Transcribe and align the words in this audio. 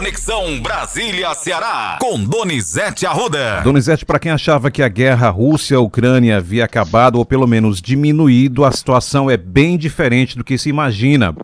Conexão 0.00 0.58
Brasília-Ceará, 0.62 1.98
com 2.00 2.24
Donizete 2.24 3.04
Arruda. 3.04 3.60
Donizete, 3.60 4.06
para 4.06 4.18
quem 4.18 4.32
achava 4.32 4.70
que 4.70 4.82
a 4.82 4.88
guerra 4.88 5.28
Rússia-Ucrânia 5.28 6.38
havia 6.38 6.64
acabado 6.64 7.16
ou 7.16 7.26
pelo 7.26 7.46
menos 7.46 7.82
diminuído, 7.82 8.64
a 8.64 8.72
situação 8.72 9.28
é 9.28 9.36
bem 9.36 9.76
diferente 9.76 10.38
do 10.38 10.42
que 10.42 10.56
se 10.56 10.70
imagina. 10.70 11.36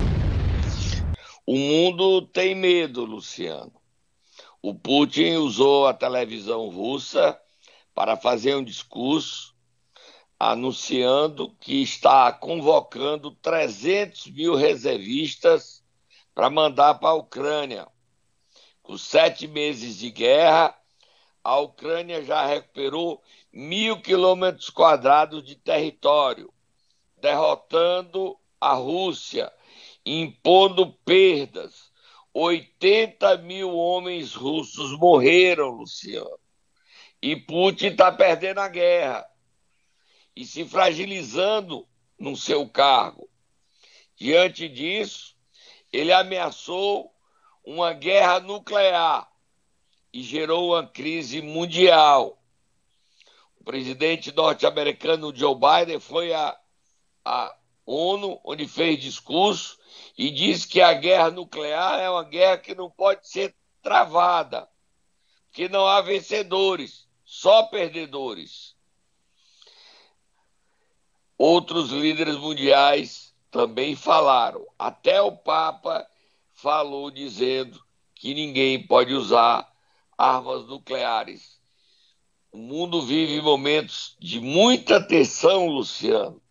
O 1.47 1.55
mundo 1.55 2.23
tem 2.23 2.55
medo, 2.55 3.05
Luciano. 3.05 3.75
O 4.63 4.75
Putin 4.75 5.35
usou 5.35 5.87
a 5.87 5.93
televisão 5.93 6.67
russa 6.71 7.37
para 7.95 8.17
fazer 8.17 8.57
um 8.57 8.65
discurso 8.65 9.55
anunciando 10.41 11.55
que 11.61 11.83
está 11.83 12.33
convocando 12.33 13.33
300 13.33 14.29
mil 14.29 14.55
reservistas 14.55 15.83
para 16.35 16.49
mandar 16.49 16.95
para 16.95 17.11
a 17.11 17.15
Ucrânia. 17.15 17.87
Com 18.87 18.97
sete 18.97 19.49
meses 19.49 19.99
de 19.99 20.13
guerra, 20.13 20.73
a 21.43 21.59
Ucrânia 21.59 22.23
já 22.23 22.47
recuperou 22.47 23.21
mil 23.53 24.01
quilômetros 24.01 24.71
quadrados 24.71 25.43
de 25.43 25.57
território, 25.57 26.55
derrotando 27.17 28.39
a 28.61 28.75
Rússia, 28.75 29.53
impondo 30.05 30.93
perdas. 31.05 31.91
80 32.33 33.39
mil 33.39 33.77
homens 33.77 34.35
russos 34.35 34.97
morreram, 34.97 35.71
Luciano. 35.71 36.39
E 37.21 37.35
Putin 37.35 37.87
está 37.87 38.13
perdendo 38.13 38.61
a 38.61 38.69
guerra 38.69 39.27
e 40.37 40.45
se 40.45 40.65
fragilizando 40.65 41.89
no 42.17 42.37
seu 42.37 42.69
cargo. 42.69 43.29
Diante 44.15 44.69
disso, 44.69 45.35
ele 45.93 46.13
ameaçou 46.13 47.16
uma 47.67 47.93
guerra 47.93 48.39
nuclear 48.39 49.29
e 50.13 50.23
gerou 50.23 50.71
uma 50.71 50.87
crise 50.87 51.43
mundial. 51.43 52.41
O 53.61 53.65
presidente 53.65 54.31
norte-americano 54.31 55.35
Joe 55.35 55.57
Biden 55.57 55.99
foi 55.99 56.33
à, 56.33 56.57
à 57.25 57.57
ONU, 57.85 58.41
onde 58.45 58.69
fez 58.69 59.01
discurso 59.01 59.77
e 60.17 60.31
disse 60.31 60.69
que 60.69 60.81
a 60.81 60.95
guerra 60.95 61.31
nuclear 61.33 61.99
é 61.99 62.09
uma 62.09 62.23
guerra 62.23 62.59
que 62.59 62.75
não 62.75 62.89
pode 62.89 63.29
ser 63.29 63.53
travada, 63.83 64.69
que 65.51 65.69
não 65.69 65.89
há 65.89 66.01
vencedores, 66.01 67.09
só 67.25 67.65
perdedores. 67.65 68.77
Outros 71.37 71.91
líderes 71.91 72.37
mundiais 72.37 73.35
também 73.51 73.97
falaram. 73.97 74.65
Até 74.79 75.21
o 75.21 75.33
Papa 75.33 76.09
falou 76.67 77.13
dizendo 77.13 77.81
que 78.13 78.35
ninguém 78.35 78.85
pode 78.85 79.15
usar 79.15 79.73
armas 80.19 80.67
nucleares. 80.67 81.61
O 82.51 82.59
mundo 82.59 83.03
vive 83.03 83.41
momentos 83.41 84.17
de 84.19 84.41
muita 84.41 85.01
tensão, 85.01 85.69
Luciano, 85.69 86.43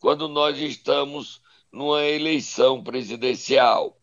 quando 0.00 0.26
nós 0.26 0.58
estamos 0.58 1.40
numa 1.70 2.02
eleição 2.04 2.82
presidencial. 2.82 3.96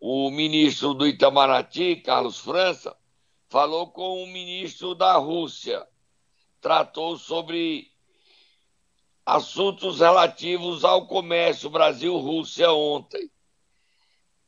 O 0.00 0.28
ministro 0.32 0.92
do 0.92 1.06
Itamaraty, 1.06 2.02
Carlos 2.04 2.40
França, 2.40 2.96
falou 3.48 3.92
com 3.92 4.24
o 4.24 4.26
ministro 4.26 4.92
da 4.96 5.16
Rússia, 5.18 5.86
tratou 6.60 7.16
sobre 7.16 7.92
assuntos 9.24 10.00
relativos 10.00 10.84
ao 10.84 11.06
comércio 11.06 11.70
Brasil-Rússia 11.70 12.72
ontem. 12.72 13.30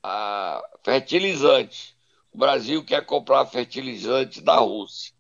A 0.09 0.63
fertilizante. 0.85 1.97
O 2.33 2.39
Brasil 2.39 2.85
quer 2.85 3.05
comprar 3.05 3.45
fertilizante 3.47 4.41
da 4.41 4.55
Rússia. 4.55 5.13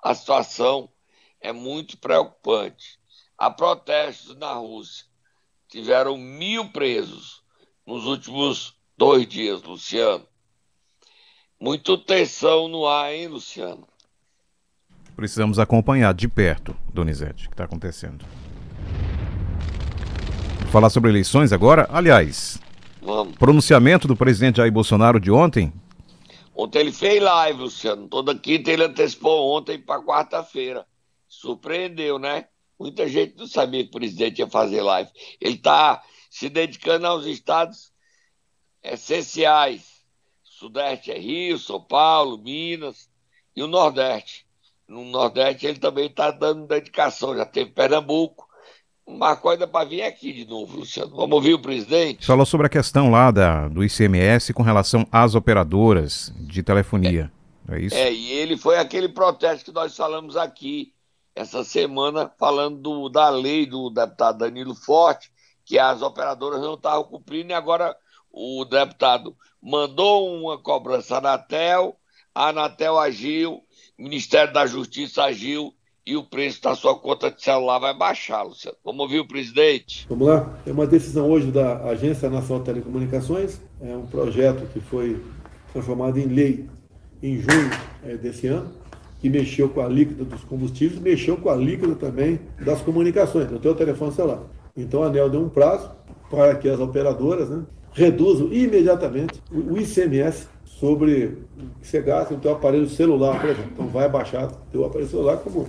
A 0.00 0.14
situação 0.14 0.88
é 1.40 1.52
muito 1.52 1.98
preocupante. 1.98 3.00
Há 3.36 3.50
protestos 3.50 4.36
na 4.36 4.52
Rússia. 4.52 5.06
Tiveram 5.68 6.16
mil 6.16 6.70
presos 6.70 7.42
nos 7.84 8.06
últimos 8.06 8.76
dois 8.96 9.26
dias, 9.26 9.60
Luciano. 9.64 10.24
Muito 11.58 11.98
tensão 11.98 12.68
no 12.68 12.86
ar, 12.86 13.12
hein, 13.12 13.26
Luciano? 13.26 13.88
Precisamos 15.16 15.58
acompanhar 15.58 16.14
de 16.14 16.28
perto, 16.28 16.76
Donizete, 16.92 17.46
o 17.46 17.48
que 17.48 17.54
está 17.54 17.64
acontecendo. 17.64 18.24
Falar 20.70 20.90
sobre 20.90 21.10
eleições 21.10 21.52
agora? 21.52 21.88
Aliás, 21.90 22.60
Vamos. 23.04 23.36
pronunciamento 23.36 24.08
do 24.08 24.16
presidente 24.16 24.56
Jair 24.56 24.72
Bolsonaro 24.72 25.20
de 25.20 25.30
ontem? 25.30 25.70
Ontem 26.56 26.78
ele 26.78 26.92
fez 26.92 27.22
live, 27.22 27.60
Luciano. 27.60 28.08
Toda 28.08 28.34
quinta 28.34 28.72
ele 28.72 28.84
antecipou 28.84 29.54
ontem 29.54 29.78
para 29.78 30.02
quarta-feira. 30.02 30.86
Surpreendeu, 31.28 32.18
né? 32.18 32.46
Muita 32.80 33.06
gente 33.06 33.36
não 33.36 33.46
sabia 33.46 33.82
que 33.82 33.90
o 33.90 33.92
presidente 33.92 34.38
ia 34.38 34.48
fazer 34.48 34.80
live. 34.80 35.10
Ele 35.38 35.56
está 35.56 36.02
se 36.30 36.48
dedicando 36.48 37.06
aos 37.06 37.26
estados 37.26 37.92
essenciais. 38.82 40.02
Sudeste 40.42 41.10
é 41.10 41.18
Rio, 41.18 41.58
São 41.58 41.80
Paulo, 41.80 42.38
Minas 42.38 43.10
e 43.54 43.62
o 43.62 43.66
Nordeste. 43.66 44.46
No 44.88 45.04
Nordeste 45.04 45.66
ele 45.66 45.78
também 45.78 46.06
está 46.06 46.30
dando 46.30 46.66
dedicação. 46.66 47.36
Já 47.36 47.44
teve 47.44 47.70
Pernambuco. 47.70 48.48
Marcou 49.06 49.50
ainda 49.50 49.66
para 49.66 49.86
vir 49.86 50.02
aqui 50.02 50.32
de 50.32 50.46
novo, 50.46 50.78
Luciano. 50.78 51.14
Vamos 51.14 51.34
ouvir 51.34 51.54
o 51.54 51.58
presidente? 51.58 52.26
Falou 52.26 52.46
sobre 52.46 52.66
a 52.66 52.70
questão 52.70 53.10
lá 53.10 53.30
da, 53.30 53.68
do 53.68 53.84
ICMS 53.84 54.52
com 54.54 54.62
relação 54.62 55.06
às 55.12 55.34
operadoras 55.34 56.32
de 56.36 56.62
telefonia. 56.62 57.30
É, 57.68 57.74
é 57.74 57.80
isso? 57.80 57.94
É, 57.96 58.12
e 58.12 58.32
ele 58.32 58.56
foi 58.56 58.78
aquele 58.78 59.08
protesto 59.08 59.66
que 59.66 59.72
nós 59.72 59.94
falamos 59.94 60.36
aqui 60.36 60.92
essa 61.34 61.64
semana, 61.64 62.30
falando 62.38 62.78
do, 62.78 63.08
da 63.08 63.28
lei 63.28 63.66
do 63.66 63.90
deputado 63.90 64.38
Danilo 64.38 64.74
Forte, 64.74 65.30
que 65.64 65.78
as 65.78 66.00
operadoras 66.00 66.60
não 66.60 66.74
estavam 66.74 67.04
cumprindo, 67.04 67.50
e 67.50 67.54
agora 67.54 67.96
o 68.30 68.64
deputado 68.64 69.36
mandou 69.60 70.32
uma 70.34 70.58
cobrança 70.58 71.16
à 71.16 71.18
Anatel, 71.18 71.96
a 72.34 72.48
Anatel 72.48 72.98
agiu, 72.98 73.62
o 73.98 74.02
Ministério 74.02 74.52
da 74.52 74.66
Justiça 74.66 75.24
agiu 75.24 75.74
e 76.06 76.16
o 76.16 76.22
preço 76.22 76.62
da 76.62 76.74
sua 76.74 76.94
conta 76.94 77.30
de 77.30 77.42
celular 77.42 77.78
vai 77.78 77.96
baixar, 77.96 78.42
Luciano. 78.42 78.76
Vamos 78.84 79.00
ouvir 79.00 79.20
o 79.20 79.26
presidente? 79.26 80.06
Vamos 80.08 80.28
lá. 80.28 80.58
É 80.66 80.72
uma 80.72 80.86
decisão 80.86 81.30
hoje 81.30 81.50
da 81.50 81.78
Agência 81.84 82.28
Nacional 82.28 82.60
de 82.60 82.66
Telecomunicações. 82.66 83.60
É 83.80 83.96
um 83.96 84.06
projeto 84.06 84.66
que 84.72 84.80
foi 84.80 85.22
transformado 85.72 86.18
em 86.18 86.26
lei 86.26 86.68
em 87.22 87.36
junho 87.38 87.70
é, 88.04 88.16
desse 88.16 88.46
ano, 88.46 88.70
que 89.20 89.30
mexeu 89.30 89.68
com 89.70 89.80
a 89.80 89.88
líquida 89.88 90.24
dos 90.24 90.44
combustíveis, 90.44 91.00
mexeu 91.00 91.38
com 91.38 91.48
a 91.48 91.56
líquida 91.56 91.94
também 91.94 92.38
das 92.60 92.82
comunicações, 92.82 93.48
do 93.48 93.58
teu 93.58 93.74
telefone 93.74 94.12
celular. 94.12 94.42
Então 94.76 95.02
a 95.02 95.06
ANEL 95.06 95.30
deu 95.30 95.40
um 95.40 95.48
prazo 95.48 95.90
para 96.30 96.54
que 96.56 96.68
as 96.68 96.78
operadoras 96.78 97.48
né, 97.48 97.62
reduzam 97.92 98.52
imediatamente 98.52 99.40
o 99.50 99.78
ICMS 99.78 100.48
sobre 100.64 101.38
o 101.56 101.80
que 101.80 101.86
você 101.86 102.02
gasta 102.02 102.34
no 102.34 102.40
teu 102.40 102.52
aparelho 102.52 102.88
celular, 102.88 103.40
por 103.40 103.48
exemplo. 103.48 103.70
Então 103.72 103.86
vai 103.86 104.08
baixar 104.08 104.48
o 104.48 104.56
teu 104.70 104.84
aparelho 104.84 105.08
celular 105.08 105.38
como 105.38 105.66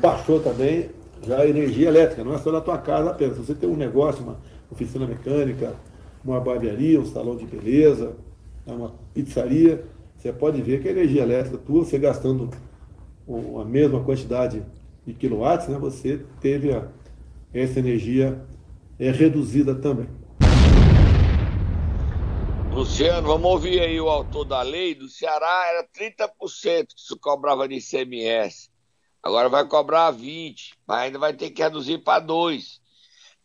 baixou 0.00 0.40
também 0.40 0.90
já 1.22 1.40
a 1.40 1.48
energia 1.48 1.88
elétrica, 1.88 2.22
não 2.22 2.34
é 2.34 2.38
só 2.38 2.50
da 2.50 2.60
tua 2.60 2.78
casa 2.78 3.10
apenas. 3.10 3.36
Se 3.36 3.44
você 3.44 3.54
tem 3.54 3.68
um 3.68 3.76
negócio, 3.76 4.22
uma 4.22 4.38
oficina 4.70 5.06
mecânica, 5.06 5.74
uma 6.24 6.40
barbearia, 6.40 7.00
um 7.00 7.06
salão 7.06 7.36
de 7.36 7.46
beleza, 7.46 8.16
né, 8.66 8.74
uma 8.74 8.94
pizzaria, 9.14 9.84
você 10.16 10.32
pode 10.32 10.60
ver 10.62 10.82
que 10.82 10.88
a 10.88 10.92
energia 10.92 11.22
elétrica 11.22 11.58
tua, 11.58 11.84
você 11.84 11.98
gastando 11.98 12.50
a 13.60 13.64
mesma 13.64 14.02
quantidade 14.02 14.62
de 15.06 15.14
quilowatts, 15.14 15.68
né, 15.68 15.78
você 15.78 16.20
teve 16.40 16.72
a, 16.72 16.88
essa 17.52 17.78
energia 17.78 18.40
é 18.98 19.10
reduzida 19.10 19.74
também. 19.74 20.08
Luciano, 22.72 23.28
vamos 23.28 23.50
ouvir 23.50 23.80
aí 23.80 23.98
o 23.98 24.08
autor 24.08 24.44
da 24.44 24.60
lei. 24.60 24.94
Do 24.94 25.08
Ceará 25.08 25.64
era 25.68 25.88
30% 25.88 26.88
que 26.94 27.00
se 27.00 27.18
cobrava 27.18 27.66
de 27.66 27.76
ICMS. 27.76 28.70
Agora 29.26 29.48
vai 29.48 29.66
cobrar 29.66 30.12
20, 30.12 30.74
mas 30.86 30.98
ainda 30.98 31.18
vai 31.18 31.32
ter 31.32 31.50
que 31.50 31.60
reduzir 31.60 31.98
para 31.98 32.20
2. 32.20 32.80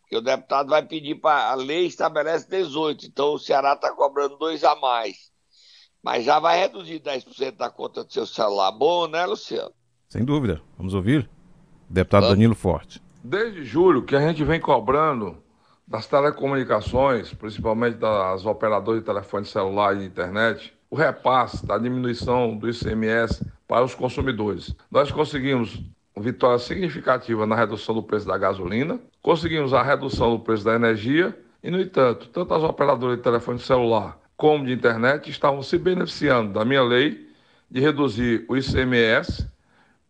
Porque 0.00 0.16
o 0.16 0.20
deputado 0.20 0.68
vai 0.68 0.86
pedir 0.86 1.16
para. 1.16 1.50
A 1.50 1.54
lei 1.56 1.86
estabelece 1.86 2.48
18, 2.48 3.06
então 3.06 3.34
o 3.34 3.38
Ceará 3.38 3.72
está 3.72 3.90
cobrando 3.90 4.36
2 4.38 4.62
a 4.62 4.76
mais. 4.76 5.32
Mas 6.00 6.24
já 6.24 6.38
vai 6.38 6.56
reduzir 6.56 7.00
10% 7.00 7.56
da 7.56 7.68
conta 7.68 8.04
do 8.04 8.12
seu 8.12 8.26
celular. 8.26 8.70
Bom, 8.70 9.08
né, 9.08 9.26
Luciano? 9.26 9.72
Sem 10.08 10.24
dúvida. 10.24 10.62
Vamos 10.78 10.94
ouvir? 10.94 11.28
Deputado 11.90 12.22
Vamos. 12.22 12.36
Danilo 12.36 12.54
Forte. 12.54 13.02
Desde 13.24 13.64
julho 13.64 14.04
que 14.04 14.14
a 14.14 14.20
gente 14.20 14.44
vem 14.44 14.60
cobrando 14.60 15.42
das 15.84 16.06
telecomunicações, 16.06 17.34
principalmente 17.34 17.96
das 17.96 18.46
operadoras 18.46 19.00
de 19.00 19.06
telefone 19.06 19.44
celular 19.44 19.96
e 19.96 19.98
de 19.98 20.04
internet, 20.04 20.72
o 20.92 20.94
repasse 20.94 21.64
da 21.64 21.78
diminuição 21.78 22.54
do 22.54 22.68
ICMS 22.68 23.42
para 23.66 23.82
os 23.82 23.94
consumidores. 23.94 24.76
Nós 24.90 25.10
conseguimos 25.10 25.82
vitória 26.18 26.58
significativa 26.58 27.46
na 27.46 27.56
redução 27.56 27.94
do 27.94 28.02
preço 28.02 28.26
da 28.26 28.36
gasolina, 28.36 29.00
conseguimos 29.22 29.72
a 29.72 29.82
redução 29.82 30.36
do 30.36 30.40
preço 30.40 30.66
da 30.66 30.74
energia 30.74 31.34
e, 31.62 31.70
no 31.70 31.80
entanto, 31.80 32.28
tanto 32.28 32.52
as 32.52 32.62
operadoras 32.62 33.16
de 33.16 33.22
telefone 33.22 33.58
celular 33.58 34.18
como 34.36 34.66
de 34.66 34.72
internet 34.74 35.30
estavam 35.30 35.62
se 35.62 35.78
beneficiando 35.78 36.52
da 36.52 36.62
minha 36.62 36.82
lei 36.82 37.26
de 37.70 37.80
reduzir 37.80 38.44
o 38.46 38.54
ICMS, 38.54 39.48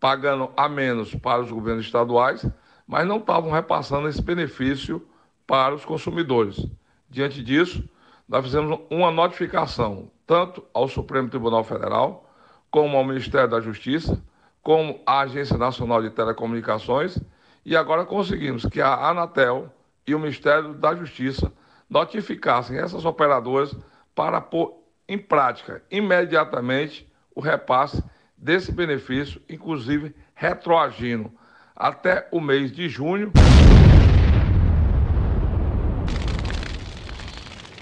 pagando 0.00 0.50
a 0.56 0.68
menos 0.68 1.14
para 1.14 1.42
os 1.42 1.52
governos 1.52 1.84
estaduais, 1.84 2.44
mas 2.88 3.06
não 3.06 3.18
estavam 3.18 3.52
repassando 3.52 4.08
esse 4.08 4.20
benefício 4.20 5.00
para 5.46 5.76
os 5.76 5.84
consumidores. 5.84 6.66
Diante 7.08 7.40
disso, 7.40 7.88
nós 8.28 8.44
fizemos 8.44 8.80
uma 8.90 9.12
notificação 9.12 10.10
tanto 10.32 10.64
ao 10.72 10.88
Supremo 10.88 11.28
Tribunal 11.28 11.62
Federal, 11.62 12.26
como 12.70 12.96
ao 12.96 13.04
Ministério 13.04 13.50
da 13.50 13.60
Justiça, 13.60 14.18
como 14.62 14.98
à 15.04 15.20
Agência 15.20 15.58
Nacional 15.58 16.00
de 16.00 16.08
Telecomunicações, 16.08 17.18
e 17.66 17.76
agora 17.76 18.06
conseguimos 18.06 18.64
que 18.64 18.80
a 18.80 19.10
Anatel 19.10 19.70
e 20.06 20.14
o 20.14 20.18
Ministério 20.18 20.72
da 20.72 20.94
Justiça 20.94 21.52
notificassem 21.86 22.78
essas 22.78 23.04
operadoras 23.04 23.76
para 24.14 24.40
pôr 24.40 24.72
em 25.06 25.18
prática 25.18 25.82
imediatamente 25.90 27.06
o 27.34 27.40
repasse 27.42 28.02
desse 28.34 28.72
benefício, 28.72 29.38
inclusive 29.50 30.14
retroagindo 30.34 31.30
até 31.76 32.26
o 32.32 32.40
mês 32.40 32.72
de 32.72 32.88
junho. 32.88 33.30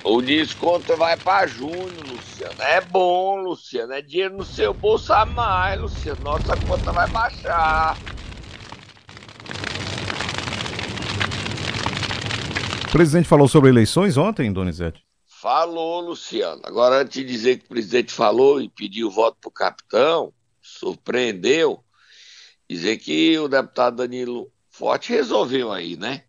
O 0.03 0.23
desconto 0.23 0.97
vai 0.97 1.17
para 1.17 1.47
junho, 1.47 2.01
Luciano. 2.09 2.63
É 2.63 2.81
bom, 2.81 3.37
Luciano. 3.37 3.93
É 3.93 4.01
dinheiro 4.01 4.39
no 4.39 4.45
seu 4.45 4.73
bolso 4.73 5.13
a 5.13 5.27
mais, 5.27 5.79
Luciano. 5.79 6.21
Nossa 6.23 6.57
conta 6.67 6.91
vai 6.91 7.09
baixar. 7.11 7.99
O 12.89 12.93
presidente 12.93 13.29
falou 13.29 13.47
sobre 13.47 13.69
eleições 13.69 14.17
ontem, 14.17 14.51
Donizete? 14.53 15.05
Falou, 15.27 16.01
Luciano. 16.01 16.63
Agora, 16.65 17.03
antes 17.03 17.15
de 17.15 17.25
dizer 17.25 17.59
que 17.59 17.67
o 17.67 17.69
presidente 17.69 18.13
falou 18.13 18.61
e 18.61 18.69
pediu 18.69 19.11
voto 19.11 19.37
para 19.41 19.49
o 19.49 19.53
capitão, 19.53 20.33
surpreendeu, 20.61 21.85
dizer 22.69 22.97
que 22.99 23.39
o 23.39 23.49
deputado 23.49 23.97
Danilo 23.97 24.51
Forte 24.71 25.13
resolveu 25.13 25.71
aí, 25.71 25.97
né? 25.97 26.25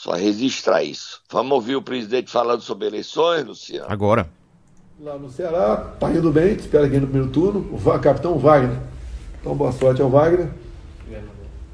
Só 0.00 0.12
registrar 0.12 0.84
isso. 0.84 1.20
Vamos 1.28 1.50
ouvir 1.50 1.74
o 1.74 1.82
presidente 1.82 2.30
falando 2.30 2.60
sobre 2.60 2.86
eleições, 2.86 3.44
Luciano? 3.44 3.90
Agora. 3.90 4.30
Lá 5.00 5.18
no 5.18 5.28
Ceará, 5.28 5.76
tá 5.98 6.08
indo 6.12 6.30
bem, 6.30 6.54
espera 6.54 6.86
aqui 6.86 7.00
no 7.00 7.08
primeiro 7.08 7.32
turno, 7.32 7.68
o 7.74 7.98
capitão 7.98 8.38
Wagner. 8.38 8.78
Então, 9.40 9.56
boa 9.56 9.72
sorte 9.72 10.00
ao 10.00 10.08
Wagner. 10.08 10.50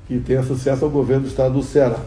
E 0.08 0.18
tenha 0.20 0.42
sucesso 0.42 0.86
ao 0.86 0.90
governo 0.90 1.24
do 1.24 1.28
estado 1.28 1.52
do 1.52 1.62
Ceará. 1.62 2.00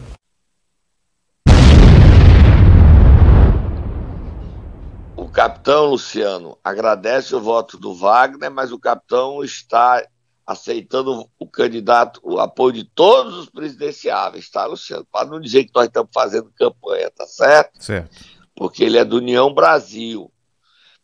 capitão 5.37 5.85
Luciano 5.85 6.57
agradece 6.63 7.35
o 7.35 7.39
voto 7.39 7.77
do 7.77 7.93
Wagner, 7.93 8.49
mas 8.49 8.71
o 8.71 8.79
capitão 8.79 9.43
está 9.43 10.03
aceitando 10.47 11.29
o 11.37 11.45
candidato, 11.45 12.21
o 12.23 12.39
apoio 12.39 12.71
de 12.71 12.85
todos 12.85 13.37
os 13.37 13.49
presidenciáveis, 13.49 14.49
tá, 14.49 14.65
Luciano? 14.65 15.05
Para 15.11 15.27
não 15.27 15.41
dizer 15.41 15.65
que 15.65 15.75
nós 15.75 15.87
estamos 15.87 16.09
fazendo 16.13 16.49
campanha, 16.55 17.11
tá 17.11 17.27
certo? 17.27 17.83
Certo. 17.83 18.25
Porque 18.55 18.85
ele 18.85 18.97
é 18.97 19.03
do 19.03 19.17
União 19.17 19.53
Brasil. 19.53 20.31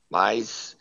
Mas 0.09 0.77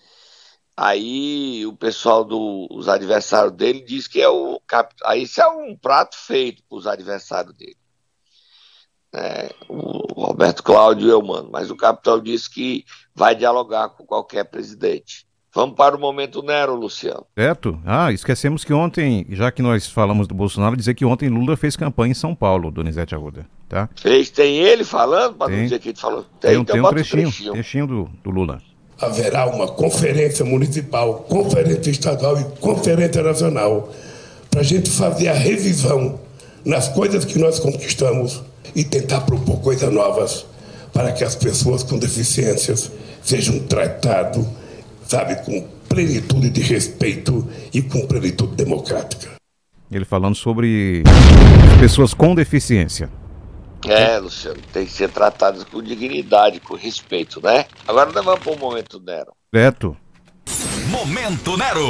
aí 0.77 1.67
o 1.67 1.77
pessoal 1.77 2.25
dos 2.25 2.89
adversários 2.89 3.53
dele 3.53 3.81
diz 3.81 4.07
que 4.07 4.23
é 4.23 4.29
o 4.29 4.61
capitão. 4.65 5.11
Aí 5.11 5.25
isso 5.25 5.43
é 5.43 5.49
um 5.49 5.77
prato 5.77 6.17
feito 6.17 6.63
para 6.69 6.79
os 6.79 6.87
adversários 6.87 7.55
dele. 7.55 7.77
É, 9.13 9.53
o 9.69 10.23
Roberto 10.23 10.63
Cláudio 10.63 11.09
e 11.09 11.11
eu, 11.11 11.21
mano. 11.21 11.51
Mas 11.51 11.69
o 11.69 11.77
capitão 11.77 12.23
disse 12.23 12.49
que 12.49 12.85
vai 13.13 13.35
dialogar 13.35 13.89
com 13.89 14.07
qualquer 14.07 14.45
presidente. 14.45 15.27
Vamos 15.55 15.77
para 15.77 15.95
o 15.95 16.01
momento 16.01 16.43
Nero, 16.43 16.75
Luciano. 16.75 17.27
Certo. 17.37 17.79
Ah, 17.85 18.11
esquecemos 18.11 18.65
que 18.65 18.73
ontem, 18.73 19.27
já 19.31 19.53
que 19.53 19.61
nós 19.61 19.87
falamos 19.87 20.27
do 20.27 20.35
Bolsonaro, 20.35 20.75
dizer 20.77 20.95
que 20.95 21.05
ontem 21.05 21.29
Lula 21.29 21.57
fez 21.59 21.77
campanha 21.77 22.13
em 22.13 22.15
São 22.15 22.35
Paulo, 22.35 22.71
Donizete 22.71 23.15
Arruda, 23.15 23.47
tá? 23.69 23.89
Fez, 23.95 24.31
tem 24.31 24.57
ele 24.57 24.83
falando, 24.83 25.35
para 25.35 25.53
não 25.53 25.63
dizer 25.63 25.79
que 25.79 25.91
ele 25.91 25.99
falou. 25.99 26.25
Tem, 26.41 26.53
tem, 26.53 26.61
então 26.61 26.75
tem 26.75 26.83
um 26.83 26.89
trechinho, 26.89 27.23
trechinho. 27.25 27.53
trechinho 27.53 27.87
do, 27.87 28.11
do 28.25 28.31
Lula. 28.31 28.63
Haverá 28.99 29.47
uma 29.47 29.69
conferência 29.69 30.45
municipal, 30.45 31.27
conferência 31.29 31.91
estadual 31.91 32.41
e 32.41 32.45
conferência 32.59 33.23
nacional 33.23 33.93
para 34.51 34.61
a 34.61 34.65
gente 34.65 34.91
fazer 34.91 35.29
a 35.29 35.35
revisão 35.35 36.19
nas 36.65 36.89
coisas 36.89 37.25
que 37.25 37.39
nós 37.39 37.59
conquistamos 37.59 38.43
e 38.75 38.85
tentar 38.85 39.23
propor 39.23 39.61
coisas 39.61 39.93
novas 39.93 40.47
para 40.93 41.13
que 41.13 41.25
as 41.25 41.35
pessoas 41.35 41.83
com 41.83 41.99
deficiências 41.99 42.91
sejam 43.23 43.59
tratadas, 43.61 44.45
sabe, 45.13 45.37
com 45.45 45.69
plenitude 45.91 46.49
de 46.49 46.63
respeito 46.63 47.47
e 47.73 47.83
com 47.83 48.07
plenitude 48.07 48.55
democrática. 48.55 49.33
Ele 49.91 50.07
falando 50.07 50.35
sobre 50.35 51.03
pessoas 51.79 52.15
com 52.15 52.35
deficiência. 52.35 53.11
É, 53.87 54.19
Luciano, 54.19 54.59
tem 54.73 54.87
que 54.87 54.93
ser 54.93 55.11
tratadas 55.11 55.65
com 55.65 55.83
dignidade, 55.83 56.61
com 56.61 56.75
respeito, 56.77 57.43
né? 57.43 57.67
Agora 57.87 58.11
nós 58.11 58.25
vamos 58.25 58.41
para 58.41 58.53
o 58.53 58.59
Momento 58.59 58.99
Nero. 59.01 59.33
Certo. 59.55 59.95
Momento 60.89 61.59
Nero. 61.59 61.87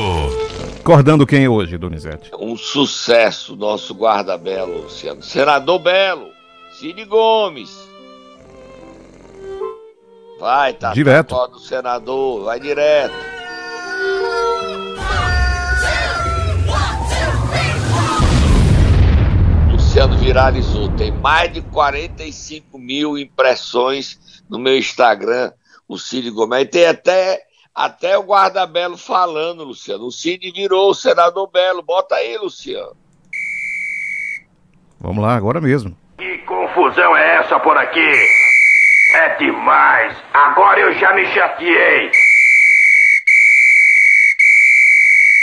Acordando 0.81 1.25
quem 1.25 1.45
é 1.45 1.49
hoje, 1.49 1.79
Donizete? 1.79 2.29
Um 2.41 2.57
sucesso, 2.57 3.55
nosso 3.55 3.95
guarda-belo, 3.95 4.83
Luciano. 4.83 5.23
Senador 5.23 5.79
Belo, 5.79 6.27
Cid 6.73 7.05
Gomes. 7.05 7.92
Vai, 10.43 10.73
tá. 10.73 10.93
Direto. 10.93 11.37
do 11.47 11.61
senador, 11.61 12.47
vai 12.47 12.59
direto. 12.59 13.15
Luciano 19.71 20.19
viralizou. 20.19 20.89
Tem 20.97 21.13
mais 21.13 21.53
de 21.53 21.63
45 21.63 22.77
mil 22.77 23.17
impressões 23.17 24.43
no 24.51 24.59
meu 24.59 24.77
Instagram, 24.77 25.53
o 25.87 25.97
Cid 25.97 26.29
Gomes. 26.33 26.63
E 26.63 26.67
tem 26.67 26.87
até, 26.89 27.43
até 27.73 28.19
o 28.19 28.25
Guarda 28.25 28.67
Belo 28.67 28.97
falando, 28.97 29.63
Luciano. 29.63 30.07
O 30.07 30.11
Cid 30.11 30.51
virou 30.51 30.91
o 30.91 30.95
senador 30.95 31.49
Belo. 31.53 31.83
Bota 31.83 32.17
aí, 32.17 32.37
Luciano. 32.37 32.97
Vamos 34.99 35.23
lá, 35.23 35.37
agora 35.37 35.61
mesmo. 35.61 35.97
Que 36.19 36.39
confusão 36.39 37.17
é 37.17 37.37
essa 37.37 37.61
por 37.61 37.79
aqui? 37.79 38.42
É 39.15 39.37
demais. 39.37 40.17
Agora 40.33 40.81
eu 40.81 40.95
já 40.95 41.13
me 41.13 41.27
chateei. 41.27 42.11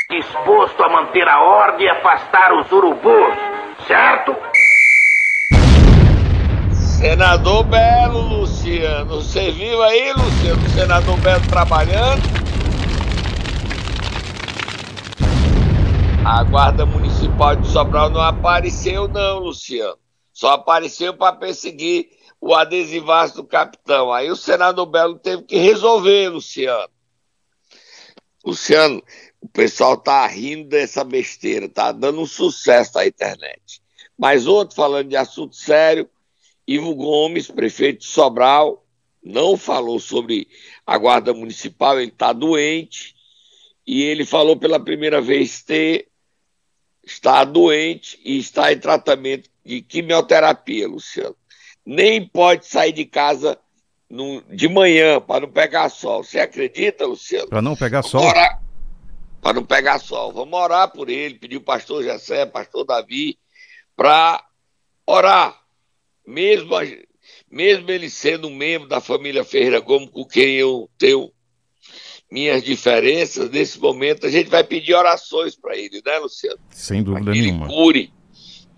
Disposto 0.10 0.84
a 0.84 0.90
manter 0.90 1.28
a 1.28 1.40
ordem 1.40 1.86
e 1.86 1.90
afastar 1.90 2.52
os 2.54 2.72
urubus, 2.72 3.36
certo? 3.86 4.36
Senador 6.74 7.64
Belo, 7.66 8.22
Luciano. 8.22 9.22
Você 9.22 9.52
viu 9.52 9.84
aí, 9.84 10.14
Luciano, 10.14 10.66
o 10.66 10.70
senador 10.70 11.18
Belo 11.20 11.48
trabalhando? 11.48 12.24
A 16.26 16.44
guarda 16.44 16.88
municipal 16.88 17.56
de 17.56 17.68
Sobral 17.68 18.10
não 18.10 18.22
apareceu, 18.22 19.08
não, 19.08 19.40
Luciano. 19.40 20.09
Só 20.40 20.52
apareceu 20.52 21.14
para 21.14 21.36
perseguir 21.36 22.12
o 22.40 22.56
adesivaço 22.56 23.36
do 23.36 23.44
capitão. 23.44 24.10
Aí 24.14 24.32
o 24.32 24.38
senador 24.38 24.86
Belo 24.86 25.20
teve 25.20 25.44
que 25.44 25.58
resolver, 25.58 26.30
Luciano. 26.30 26.90
Luciano, 28.46 29.04
o 29.42 29.50
pessoal 29.50 29.98
tá 29.98 30.26
rindo 30.28 30.70
dessa 30.70 31.04
besteira, 31.04 31.68
tá 31.68 31.92
dando 31.92 32.22
um 32.22 32.26
sucesso 32.26 32.94
na 32.96 33.06
internet. 33.06 33.82
Mas 34.18 34.48
outro, 34.48 34.78
falando 34.78 35.10
de 35.10 35.18
assunto 35.18 35.58
sério, 35.58 36.10
Ivo 36.66 36.96
Gomes, 36.96 37.52
prefeito 37.52 38.00
de 38.00 38.08
Sobral, 38.08 38.86
não 39.22 39.58
falou 39.58 40.00
sobre 40.00 40.48
a 40.88 40.98
guarda 40.98 41.34
municipal, 41.34 42.00
ele 42.00 42.12
está 42.12 42.32
doente, 42.32 43.14
e 43.86 44.04
ele 44.04 44.26
falou 44.26 44.56
pela 44.56 44.80
primeira 44.80 45.20
vez 45.20 45.62
ter, 45.62 46.08
está 47.06 47.44
doente 47.44 48.18
e 48.24 48.38
está 48.38 48.72
em 48.72 48.80
tratamento 48.80 49.50
de 49.70 49.82
quimioterapia, 49.82 50.88
Luciano 50.88 51.36
nem 51.90 52.24
pode 52.24 52.68
sair 52.68 52.92
de 52.92 53.04
casa 53.04 53.58
no, 54.08 54.44
de 54.44 54.70
manhã 54.70 55.20
para 55.20 55.42
não 55.42 55.52
pegar 55.52 55.90
sol. 55.90 56.24
Você 56.24 56.40
acredita, 56.40 57.08
Luciano? 57.08 57.48
Para 57.48 57.64
não 57.64 57.76
pegar 57.76 58.04
sol? 58.04 58.22
Para 59.42 59.54
não 59.54 59.66
pegar 59.66 59.98
sol. 59.98 60.32
Vamos 60.32 60.54
orar 60.60 60.92
por 60.92 61.10
ele, 61.10 61.40
pedir 61.40 61.58
o 61.58 61.62
pastor 61.62 62.04
Jessé, 62.04 62.46
pastor 62.46 62.86
Davi, 62.86 63.40
para 63.96 64.44
orar. 65.06 65.60
Mesmo, 66.28 66.76
mesmo 67.50 67.90
ele 67.90 68.08
sendo 68.08 68.48
um 68.48 68.56
membro 68.56 68.88
da 68.88 69.02
família 69.02 69.44
Ferreira 69.44 69.80
Gomes, 69.80 70.12
com 70.12 70.24
quem 70.24 70.56
eu 70.56 70.88
tenho 70.96 71.32
minhas 72.32 72.64
diferenças, 72.64 73.50
nesse 73.50 73.80
momento 73.80 74.28
a 74.28 74.30
gente 74.30 74.48
vai 74.48 74.64
pedir 74.64 74.94
orações 74.94 75.56
para 75.56 75.76
ele, 75.76 76.04
né, 76.06 76.20
Luciano? 76.20 76.60
Sem 76.70 77.02
dúvida 77.02 77.32
nenhuma. 77.32 77.66
Ele 77.66 77.74
cure 77.74 78.19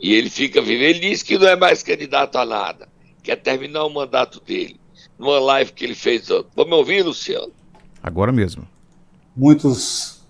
e 0.02 0.14
ele 0.14 0.30
fica 0.30 0.62
vivendo. 0.62 0.96
Ele 0.96 1.10
disse 1.12 1.24
que 1.24 1.38
não 1.38 1.48
é 1.48 1.56
mais 1.56 1.84
candidato 1.84 2.38
a 2.38 2.46
nada, 2.46 2.88
quer 3.22 3.36
terminar 3.36 3.86
o 3.86 3.94
mandato 3.94 4.42
dele. 4.42 4.80
numa 5.18 5.40
live 5.40 5.72
que 5.72 5.86
ele 5.86 5.96
fez 5.96 6.30
ontem. 6.32 6.50
Vamos 6.56 6.78
ouvir, 6.78 7.04
Luciano? 7.04 7.52
Agora 8.02 8.32
mesmo. 8.32 8.68
Muitos 9.36 10.24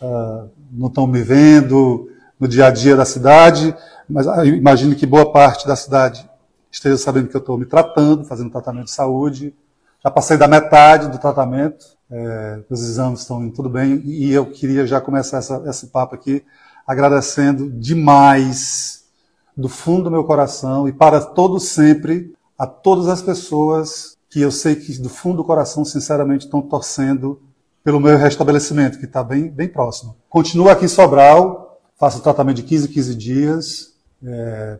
uh, 0.00 0.50
não 0.70 0.88
estão 0.88 1.06
me 1.06 1.22
vendo 1.22 2.10
no 2.38 2.46
dia 2.46 2.66
a 2.66 2.70
dia 2.70 2.94
da 2.94 3.06
cidade, 3.06 3.74
mas 4.08 4.26
uh, 4.26 4.44
imagino 4.44 4.94
que 4.94 5.06
boa 5.06 5.32
parte 5.32 5.66
da 5.66 5.74
cidade 5.74 6.28
esteja 6.70 6.98
sabendo 6.98 7.28
que 7.28 7.36
eu 7.36 7.40
estou 7.40 7.56
me 7.56 7.64
tratando, 7.64 8.24
fazendo 8.24 8.50
tratamento 8.50 8.86
de 8.86 8.90
saúde. 8.90 9.54
Já 10.04 10.10
passei 10.10 10.36
da 10.36 10.46
metade 10.46 11.08
do 11.08 11.18
tratamento, 11.18 11.86
é, 12.10 12.60
os 12.68 12.82
exames 12.82 13.20
estão 13.20 13.42
indo 13.42 13.54
tudo 13.54 13.70
bem, 13.70 14.02
e 14.04 14.30
eu 14.32 14.44
queria 14.44 14.86
já 14.86 15.00
começar 15.00 15.38
essa, 15.38 15.62
esse 15.66 15.86
papo 15.86 16.14
aqui 16.14 16.44
agradecendo 16.86 17.70
demais, 17.70 19.03
do 19.56 19.68
fundo 19.68 20.04
do 20.04 20.10
meu 20.10 20.24
coração 20.24 20.88
e 20.88 20.92
para 20.92 21.20
todo 21.20 21.60
sempre, 21.60 22.32
a 22.58 22.66
todas 22.66 23.08
as 23.08 23.22
pessoas 23.22 24.16
que 24.28 24.40
eu 24.40 24.50
sei 24.50 24.74
que 24.74 24.98
do 24.98 25.08
fundo 25.08 25.38
do 25.38 25.44
coração, 25.44 25.84
sinceramente, 25.84 26.46
estão 26.46 26.60
torcendo 26.60 27.40
pelo 27.84 28.00
meu 28.00 28.16
restabelecimento, 28.16 28.98
que 28.98 29.04
está 29.04 29.22
bem, 29.22 29.48
bem 29.48 29.68
próximo. 29.68 30.16
Continuo 30.28 30.68
aqui 30.68 30.86
em 30.86 30.88
Sobral, 30.88 31.80
faço 31.96 32.20
tratamento 32.20 32.56
de 32.56 32.62
15 32.64 32.88
15 32.88 33.14
dias. 33.14 33.94
É, 34.24 34.78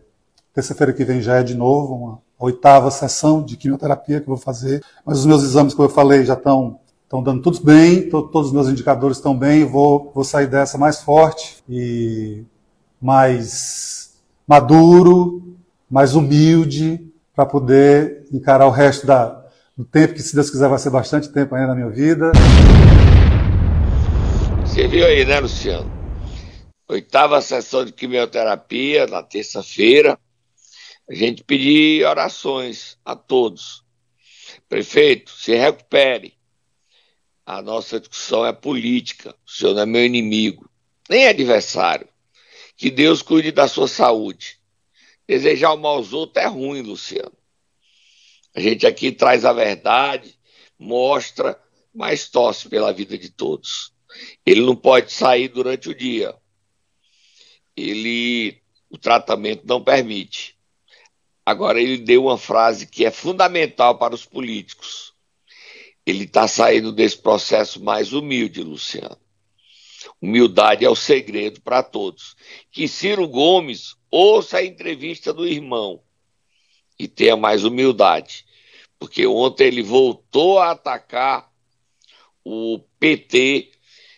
Terça-feira 0.53 0.93
que 0.93 1.03
vem 1.03 1.21
já 1.21 1.35
é 1.35 1.43
de 1.43 1.53
novo, 1.53 1.93
uma 1.93 2.19
oitava 2.39 2.89
sessão 2.89 3.43
de 3.43 3.57
quimioterapia 3.57 4.21
que 4.21 4.29
eu 4.29 4.35
vou 4.35 4.43
fazer. 4.43 4.81
Mas 5.05 5.19
os 5.19 5.25
meus 5.25 5.43
exames, 5.43 5.73
como 5.73 5.87
eu 5.87 5.93
falei, 5.93 6.25
já 6.25 6.33
estão 6.33 6.79
estão 7.03 7.21
dando 7.21 7.41
tudo 7.41 7.61
bem, 7.63 8.09
to, 8.09 8.23
todos 8.23 8.47
os 8.47 8.53
meus 8.53 8.67
indicadores 8.67 9.17
estão 9.17 9.37
bem, 9.37 9.63
vou, 9.63 10.11
vou 10.13 10.23
sair 10.23 10.47
dessa 10.47 10.77
mais 10.77 11.01
forte 11.01 11.63
e 11.69 12.43
mais 12.99 14.04
maduro, 14.47 15.57
mais 15.89 16.15
humilde, 16.15 17.11
para 17.35 17.45
poder 17.45 18.27
encarar 18.31 18.67
o 18.67 18.71
resto 18.71 19.05
da, 19.05 19.45
do 19.77 19.83
tempo, 19.83 20.13
que 20.13 20.21
se 20.21 20.35
Deus 20.35 20.49
quiser 20.49 20.69
vai 20.69 20.79
ser 20.79 20.89
bastante 20.89 21.29
tempo 21.29 21.55
ainda 21.55 21.67
na 21.67 21.75
minha 21.75 21.89
vida. 21.89 22.31
Você 24.61 24.87
viu 24.87 25.05
aí, 25.05 25.25
né, 25.25 25.39
Luciano? 25.39 25.91
Oitava 26.87 27.41
sessão 27.41 27.83
de 27.83 27.91
quimioterapia 27.91 29.07
na 29.07 29.23
terça-feira. 29.23 30.17
A 31.09 31.13
gente 31.13 31.43
pedir 31.43 32.05
orações 32.05 32.97
a 33.03 33.15
todos. 33.15 33.83
Prefeito, 34.67 35.31
se 35.31 35.55
recupere 35.55 36.35
a 37.45 37.61
nossa 37.61 37.99
discussão 37.99 38.45
é 38.45 38.51
política. 38.51 39.35
O 39.45 39.51
senhor 39.51 39.75
não 39.75 39.83
é 39.83 39.85
meu 39.85 40.03
inimigo, 40.03 40.69
nem 41.07 41.27
adversário. 41.27 42.07
Que 42.75 42.89
Deus 42.89 43.21
cuide 43.21 43.51
da 43.51 43.67
sua 43.67 43.87
saúde. 43.87 44.59
Desejar 45.27 45.73
o 45.73 45.77
mal 45.77 45.95
aos 45.95 46.13
outros 46.13 46.43
é 46.43 46.47
ruim, 46.47 46.81
Luciano. 46.81 47.35
A 48.53 48.59
gente 48.59 48.85
aqui 48.85 49.11
traz 49.11 49.43
a 49.43 49.53
verdade, 49.53 50.37
mostra, 50.77 51.59
mas 51.93 52.29
torce 52.29 52.69
pela 52.69 52.93
vida 52.93 53.17
de 53.17 53.29
todos. 53.29 53.93
Ele 54.45 54.61
não 54.61 54.75
pode 54.75 55.11
sair 55.11 55.47
durante 55.47 55.89
o 55.89 55.95
dia. 55.95 56.35
Ele, 57.75 58.61
o 58.89 58.97
tratamento 58.97 59.63
não 59.65 59.83
permite. 59.83 60.55
Agora 61.45 61.81
ele 61.81 61.97
deu 61.97 62.25
uma 62.25 62.37
frase 62.37 62.87
que 62.87 63.05
é 63.05 63.11
fundamental 63.11 63.97
para 63.97 64.15
os 64.15 64.25
políticos 64.25 65.15
ele 66.05 66.25
está 66.25 66.47
saindo 66.47 66.91
desse 66.91 67.17
processo 67.17 67.83
mais 67.83 68.13
humilde, 68.13 68.61
Luciano. 68.61 69.17
Humildade 70.21 70.85
é 70.85 70.89
o 70.89 70.95
segredo 70.95 71.61
para 71.61 71.83
todos. 71.83 72.35
Que 72.71 72.87
Ciro 72.87 73.27
Gomes 73.27 73.95
ouça 74.09 74.57
a 74.57 74.65
entrevista 74.65 75.33
do 75.33 75.45
irmão 75.45 76.01
e 76.97 77.07
tenha 77.07 77.35
mais 77.35 77.63
humildade. 77.63 78.45
Porque 78.97 79.27
ontem 79.27 79.67
ele 79.67 79.83
voltou 79.83 80.59
a 80.59 80.71
atacar 80.71 81.49
o 82.43 82.79
PT 82.99 83.71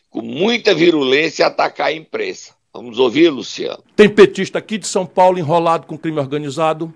com 0.10 0.22
muita 0.22 0.74
virulência 0.74 1.44
e 1.44 1.46
atacar 1.46 1.88
a 1.88 1.94
imprensa. 1.94 2.56
Vamos 2.74 3.00
ouvir, 3.00 3.30
Luciano. 3.30 3.84
Tem 3.96 4.08
petista 4.08 4.60
aqui 4.60 4.78
de 4.78 4.88
São 4.88 5.06
Paulo 5.06 5.40
enrolado 5.40 5.88
com 5.88 5.98
crime 5.98 6.20
organizado, 6.20 6.94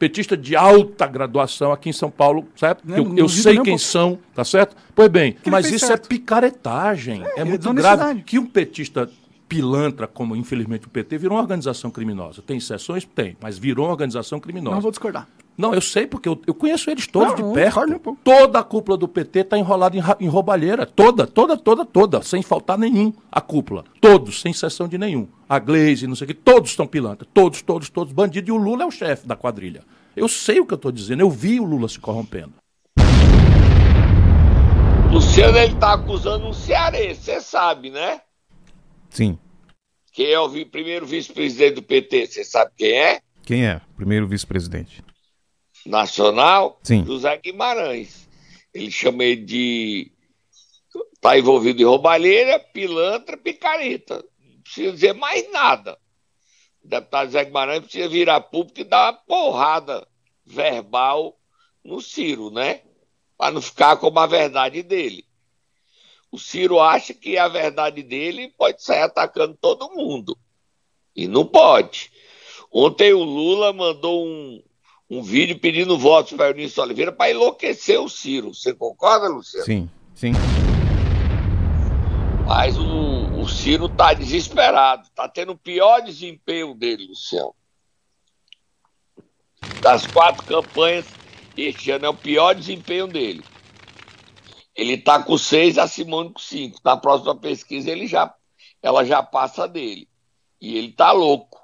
petista 0.00 0.34
de 0.34 0.56
alta 0.56 1.06
graduação 1.06 1.70
aqui 1.70 1.90
em 1.90 1.92
São 1.92 2.10
Paulo, 2.10 2.48
certo? 2.56 2.82
Né? 2.88 2.98
Eu, 2.98 3.14
eu 3.18 3.28
sei 3.28 3.60
quem 3.60 3.76
são, 3.76 4.18
tá 4.34 4.42
certo? 4.42 4.74
Pois 4.94 5.08
bem, 5.10 5.34
que 5.34 5.50
mas 5.50 5.66
isso 5.66 5.84
é 5.84 5.88
certo. 5.88 6.06
é 6.06 6.08
picaretagem. 6.08 7.22
É, 7.36 7.40
é 7.42 7.44
muito 7.44 7.70
grave 7.74 8.22
que 8.22 8.38
um 8.38 8.46
petista 8.46 9.08
pilantra, 9.46 10.06
como 10.06 10.34
infelizmente 10.34 10.86
o 10.86 10.90
PT, 10.90 11.18
virou 11.18 11.36
uma 11.36 11.42
organização 11.42 11.90
criminosa. 11.90 12.40
Tem 12.40 12.56
exceções? 12.56 13.04
Tem, 13.04 13.36
mas 13.42 13.58
virou 13.58 13.84
uma 13.86 13.92
organização 13.92 14.40
criminosa. 14.40 14.74
Não 14.74 14.80
vou 14.80 14.90
discordar. 14.90 15.28
Não, 15.60 15.74
eu 15.74 15.80
sei, 15.82 16.06
porque 16.06 16.26
eu, 16.26 16.40
eu 16.46 16.54
conheço 16.54 16.90
eles 16.90 17.06
todos 17.06 17.38
não, 17.38 17.50
de 17.50 17.54
perto. 17.54 18.16
Toda 18.24 18.60
a 18.60 18.64
cúpula 18.64 18.96
do 18.96 19.06
PT 19.06 19.40
está 19.40 19.58
enrolada 19.58 19.94
em, 19.94 20.00
em 20.24 20.26
roubalheira. 20.26 20.86
Toda, 20.86 21.26
toda, 21.26 21.54
toda, 21.54 21.84
toda. 21.84 22.22
Sem 22.22 22.42
faltar 22.42 22.78
nenhum. 22.78 23.12
A 23.30 23.42
cúpula. 23.42 23.84
Todos, 24.00 24.40
sem 24.40 24.52
exceção 24.52 24.88
de 24.88 24.96
nenhum. 24.96 25.28
A 25.46 25.58
Glaze, 25.58 26.06
não 26.06 26.16
sei 26.16 26.24
o 26.24 26.28
que. 26.28 26.34
Todos 26.34 26.70
estão 26.70 26.86
pilantra. 26.86 27.28
Todos, 27.34 27.60
todos, 27.60 27.90
todos 27.90 28.10
bandidos. 28.10 28.48
E 28.48 28.52
o 28.52 28.56
Lula 28.56 28.84
é 28.84 28.86
o 28.86 28.90
chefe 28.90 29.26
da 29.26 29.36
quadrilha. 29.36 29.82
Eu 30.16 30.28
sei 30.28 30.60
o 30.60 30.66
que 30.66 30.72
eu 30.72 30.76
estou 30.76 30.90
dizendo. 30.90 31.20
Eu 31.20 31.28
vi 31.28 31.60
o 31.60 31.64
Lula 31.64 31.90
se 31.90 32.00
corrompendo. 32.00 32.54
Luciano, 35.12 35.58
ele 35.58 35.74
está 35.74 35.92
acusando 35.92 36.46
um 36.46 36.54
cearense, 36.54 37.20
você 37.20 37.40
sabe, 37.42 37.90
né? 37.90 38.22
Sim. 39.10 39.38
Quem 40.10 40.32
é 40.32 40.40
o 40.40 40.48
primeiro 40.66 41.04
vice-presidente 41.04 41.74
do 41.74 41.82
PT? 41.82 42.28
Você 42.28 42.44
sabe 42.44 42.70
quem 42.78 42.92
é? 42.92 43.20
Quem 43.42 43.66
é? 43.66 43.80
Primeiro 43.96 44.26
vice-presidente 44.26 45.09
nacional, 45.86 46.78
Sim. 46.82 47.04
José 47.04 47.36
Guimarães. 47.38 48.28
Ele 48.72 48.90
chama 48.90 49.24
ele 49.24 49.44
de. 49.44 50.12
Está 51.14 51.38
envolvido 51.38 51.82
em 51.82 51.84
roubalheira, 51.84 52.58
pilantra, 52.58 53.36
picareta. 53.36 54.24
Não 54.38 54.62
precisa 54.62 54.92
dizer 54.92 55.12
mais 55.12 55.50
nada. 55.52 55.98
O 56.82 56.88
deputado 56.88 57.30
Zé 57.30 57.44
Guimarães 57.44 57.82
precisa 57.82 58.08
virar 58.08 58.40
público 58.40 58.80
e 58.80 58.84
dar 58.84 59.10
uma 59.10 59.12
porrada 59.12 60.06
verbal 60.44 61.38
no 61.84 62.00
Ciro, 62.00 62.50
né? 62.50 62.82
Para 63.36 63.52
não 63.52 63.60
ficar 63.60 63.96
como 63.96 64.18
a 64.18 64.26
verdade 64.26 64.82
dele. 64.82 65.26
O 66.32 66.38
Ciro 66.38 66.80
acha 66.80 67.12
que 67.12 67.36
a 67.36 67.48
verdade 67.48 68.02
dele 68.02 68.48
pode 68.56 68.82
sair 68.82 69.02
atacando 69.02 69.58
todo 69.60 69.94
mundo. 69.94 70.38
E 71.14 71.26
não 71.26 71.44
pode. 71.44 72.10
Ontem 72.72 73.12
o 73.12 73.22
Lula 73.22 73.72
mandou 73.72 74.24
um, 74.26 74.62
um 75.10 75.22
vídeo 75.22 75.58
pedindo 75.58 75.98
votos 75.98 76.34
para 76.34 76.50
Eunice 76.50 76.80
Oliveira 76.80 77.10
para 77.10 77.32
enlouquecer 77.32 78.00
o 78.00 78.08
Ciro. 78.08 78.54
Você 78.54 78.72
concorda, 78.72 79.28
Luciano? 79.28 79.66
Sim, 79.66 79.90
sim. 80.14 80.32
Mas 82.46 82.78
o, 82.78 83.40
o 83.40 83.48
Ciro 83.48 83.86
está 83.86 84.14
desesperado, 84.14 85.02
está 85.02 85.28
tendo 85.28 85.52
o 85.52 85.58
pior 85.58 86.00
desempenho 86.00 86.74
dele, 86.74 87.08
Luciano. 87.08 87.54
Das 89.82 90.06
quatro 90.06 90.44
campanhas, 90.44 91.06
este 91.56 91.90
ano 91.90 92.06
é 92.06 92.08
o 92.08 92.14
pior 92.14 92.54
desempenho 92.54 93.08
dele. 93.08 93.42
Ele 94.76 94.94
está 94.94 95.20
com 95.20 95.36
seis, 95.36 95.76
a 95.76 95.88
Simone 95.88 96.32
com 96.32 96.38
cinco. 96.38 96.78
Na 96.84 96.96
próxima 96.96 97.34
pesquisa, 97.34 97.90
ele 97.90 98.06
já, 98.06 98.32
ela 98.80 99.04
já 99.04 99.22
passa 99.22 99.66
dele. 99.66 100.08
E 100.60 100.76
ele 100.78 100.88
está 100.88 101.10
louco 101.10 101.59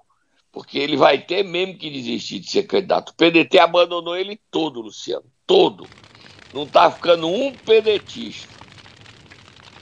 porque 0.57 0.79
ele 0.79 0.97
vai 0.97 1.19
ter 1.19 1.43
mesmo 1.43 1.77
que 1.77 1.91
desistir 1.91 2.41
de 2.41 2.51
ser 2.51 2.63
candidato. 2.63 3.11
O 3.11 3.15
PDT 3.15 3.59
abandonou 3.59 4.17
ele 4.17 4.41
todo, 4.51 4.81
Luciano, 4.81 5.27
todo. 5.47 5.87
Não 6.55 6.63
está 6.63 6.91
ficando 6.91 7.29
um 7.29 7.53
pedetista. 7.53 8.51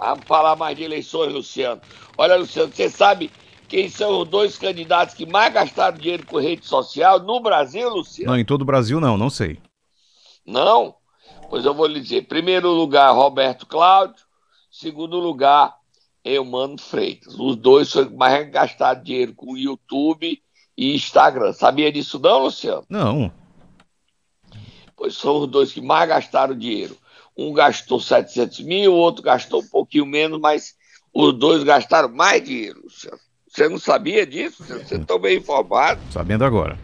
Vamos 0.01 0.25
falar 0.27 0.57
mais 0.57 0.77
de 0.77 0.83
eleições, 0.83 1.33
Luciano. 1.33 1.81
Olha, 2.19 2.35
Luciano, 2.35 2.73
você 2.73 2.91
sabe 2.91 3.31
quem 3.69 3.89
são 3.89 4.23
os 4.23 4.29
dois 4.29 4.59
candidatos 4.59 5.15
que 5.15 5.25
mais 5.25 5.55
gastaram 5.55 5.97
dinheiro 5.97 6.27
com 6.27 6.41
rede 6.41 6.67
social 6.67 7.21
no 7.21 7.39
Brasil, 7.39 7.89
Luciano? 7.89 8.33
Não, 8.33 8.39
em 8.41 8.45
todo 8.45 8.63
o 8.63 8.67
Brasil 8.67 8.99
não, 8.99 9.17
não 9.17 9.31
sei. 9.31 9.61
Não? 10.45 10.97
Pois 11.51 11.65
eu 11.65 11.73
vou 11.73 11.87
lhe 11.87 12.01
dizer. 12.01 12.27
Primeiro 12.27 12.73
lugar, 12.73 13.15
Roberto 13.15 13.65
Cláudio. 13.65 14.25
Segundo 14.73 15.21
lugar, 15.21 15.73
Eumano 16.25 16.79
Freitas. 16.81 17.39
Os 17.39 17.55
dois 17.55 17.93
foram 17.93 18.17
mais 18.17 18.51
gastaram 18.51 19.05
dinheiro 19.05 19.35
com 19.37 19.53
o 19.53 19.57
YouTube 19.57 20.43
e 20.77 20.95
Instagram. 20.95 21.53
Sabia 21.53 21.91
disso 21.93 22.19
não, 22.19 22.45
Luciano? 22.45 22.85
Não. 22.89 23.33
Pois 24.97 25.17
são 25.17 25.39
os 25.39 25.49
dois 25.49 25.73
que 25.73 25.81
mais 25.81 26.09
gastaram 26.09 26.57
dinheiro. 26.57 26.97
Um 27.37 27.53
gastou 27.53 28.01
700 28.01 28.61
mil, 28.61 28.93
o 28.93 28.97
outro 28.97 29.23
gastou 29.23 29.61
um 29.61 29.67
pouquinho 29.67 30.07
menos, 30.07 30.41
mas 30.41 30.75
os 31.13 31.33
dois 31.33 31.65
gastaram 31.65 32.09
mais 32.09 32.45
dinheiro, 32.45 32.81
Luciano. 32.85 33.19
Você 33.49 33.69
não 33.69 33.79
sabia 33.79 34.27
disso? 34.27 34.65
Você 34.65 34.97
está 34.97 35.17
bem 35.17 35.39
informado. 35.39 36.01
Sabendo 36.11 36.45
agora. 36.45 36.77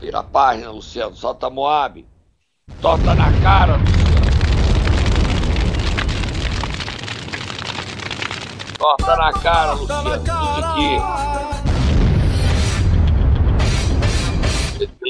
Vira 0.00 0.18
a 0.18 0.22
página, 0.24 0.70
Luciano. 0.70 1.14
Solta 1.14 1.48
Moab. 1.48 2.04
Torta 2.80 3.14
na 3.14 3.40
cara, 3.40 3.76
Luciano. 3.76 4.10
Torta 8.78 9.16
na 9.16 9.32
cara, 9.34 9.72
Luciano. 9.74 10.02
Tudo 10.02 10.66
aqui. 10.66 11.59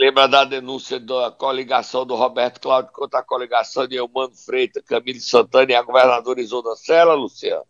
Lembra 0.00 0.26
da 0.26 0.46
denúncia 0.46 0.98
da 0.98 1.30
coligação 1.30 2.06
do 2.06 2.14
Roberto 2.14 2.58
Cláudio 2.58 2.90
contra 2.90 3.20
a 3.20 3.22
coligação 3.22 3.86
de 3.86 3.96
Eumano 3.96 4.34
Freitas, 4.34 4.82
Camilo 4.82 5.20
Santana 5.20 5.72
e 5.72 5.74
a 5.74 5.82
governadora 5.82 6.40
Isolda 6.40 6.74
Sela, 6.74 7.12
Luciano? 7.12 7.66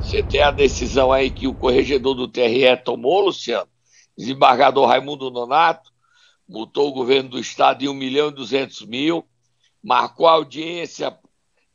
Você 0.00 0.20
tem 0.24 0.42
a 0.42 0.50
decisão 0.50 1.12
aí 1.12 1.30
que 1.30 1.46
o 1.46 1.54
corregedor 1.54 2.16
do 2.16 2.26
TRE 2.26 2.76
tomou, 2.84 3.26
Luciano? 3.26 3.68
Desembargador 4.16 4.88
Raimundo 4.88 5.30
Nonato 5.30 5.88
multou 6.48 6.88
o 6.88 6.92
governo 6.92 7.28
do 7.30 7.38
estado 7.38 7.84
em 7.84 7.88
1 7.88 7.94
milhão 7.94 8.28
e 8.30 8.32
200 8.32 8.86
mil, 8.86 9.24
marcou 9.80 10.26
a 10.26 10.32
audiência, 10.32 11.16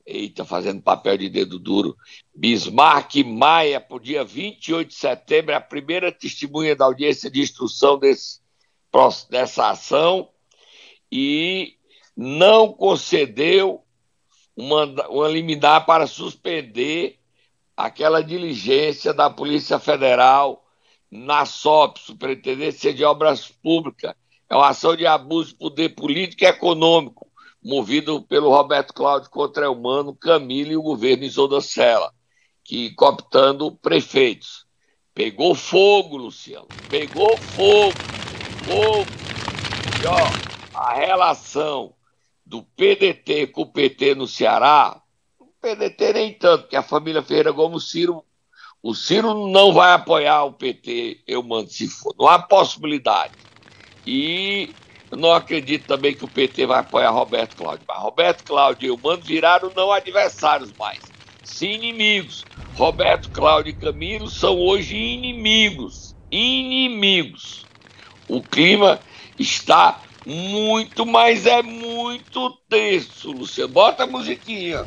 eita, 0.06 0.44
fazendo 0.44 0.82
papel 0.82 1.18
de 1.18 1.30
dedo 1.30 1.58
duro, 1.60 1.96
Bismarck 2.36 3.24
Maia, 3.24 3.86
o 3.90 4.00
dia 4.00 4.24
28 4.24 4.88
de 4.90 4.96
setembro, 4.96 5.56
a 5.56 5.62
primeira 5.62 6.12
testemunha 6.12 6.76
da 6.76 6.86
audiência 6.86 7.30
de 7.30 7.42
instrução 7.42 7.98
desse, 7.98 8.40
dessa 9.30 9.70
ação, 9.70 10.30
e 11.12 11.78
não 12.16 12.72
concedeu 12.74 13.84
uma, 14.56 14.86
uma 15.08 15.28
liminar 15.28 15.86
para 15.86 16.06
suspender 16.08 17.20
aquela 17.76 18.22
diligência 18.22 19.14
da 19.14 19.30
Polícia 19.30 19.80
Federal 19.80 20.64
na 21.10 21.46
SOP, 21.46 22.00
Superintendência 22.00 22.94
de 22.94 23.04
Obras 23.04 23.48
Públicas. 23.48 24.14
É 24.50 24.56
uma 24.56 24.70
ação 24.70 24.96
de 24.96 25.06
abuso 25.08 25.52
de 25.52 25.58
poder 25.58 25.90
político 25.90 26.44
e 26.44 26.48
econômico, 26.48 27.28
movido 27.64 28.22
pelo 28.24 28.50
Roberto 28.50 28.94
Cláudio 28.94 29.30
contra 29.30 29.70
o 29.70 29.74
Humano, 29.74 30.16
Camilo 30.16 30.72
e 30.72 30.78
o 30.78 30.82
governo 30.82 31.24
Isolda 31.24 31.62
Sela, 31.62 32.12
que 32.64 32.92
cooptando 32.96 33.72
prefeitos. 33.76 34.66
Pegou 35.14 35.56
fogo, 35.56 36.18
Luciano. 36.18 36.68
Pegou 36.90 37.38
fogo. 37.38 37.94
Fogo. 38.66 39.12
E, 40.02 40.08
ó, 40.08 40.80
a 40.80 40.94
relação 40.94 41.94
do 42.46 42.64
PDT 42.64 43.48
com 43.48 43.62
o 43.62 43.72
PT 43.72 44.16
no 44.16 44.28
Ceará 44.28 45.04
PDT 45.64 46.12
nem 46.12 46.34
tanto, 46.34 46.64
porque 46.64 46.76
a 46.76 46.84
família 46.84 47.24
Ferreira 47.24 47.52
Gomes, 47.52 47.84
o 47.84 47.88
Ciro, 47.88 48.26
o 48.82 48.94
Ciro 48.94 49.48
não 49.48 49.72
vai 49.72 49.94
apoiar 49.94 50.44
o 50.44 50.52
PT, 50.52 51.22
eu 51.26 51.42
mando 51.42 51.70
se 51.70 51.88
for. 51.88 52.14
Não 52.20 52.28
há 52.28 52.38
possibilidade. 52.38 53.34
E 54.06 54.76
não 55.16 55.34
acredito 55.34 55.86
também 55.86 56.14
que 56.14 56.26
o 56.26 56.28
PT 56.28 56.66
vai 56.66 56.80
apoiar 56.80 57.12
Roberto 57.12 57.56
Cláudio. 57.56 57.86
Mas 57.88 58.00
Roberto 58.00 58.44
Cláudio 58.44 58.86
e 58.86 58.90
eu 58.90 59.00
mando 59.02 59.24
viraram 59.26 59.72
não 59.76 59.92
adversários 59.92 60.72
mais, 60.78 61.00
sim 61.44 61.74
inimigos. 61.74 62.46
Roberto 62.76 63.30
Cláudio 63.30 63.72
e 63.72 63.74
Camilo 63.74 64.30
são 64.30 64.58
hoje 64.58 64.96
inimigos. 64.96 66.16
Inimigos. 66.32 67.66
O 68.28 68.42
clima 68.42 69.00
está 69.38 70.00
muito, 70.26 71.06
mas 71.06 71.46
é 71.46 71.62
muito 71.62 72.50
tenso, 72.70 73.32
Luciano. 73.32 73.72
Bota 73.72 74.04
a 74.04 74.08
musiquinha. 74.08 74.86